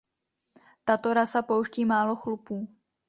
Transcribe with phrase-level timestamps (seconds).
[0.85, 2.67] Tato rasa pouští málo chlupů.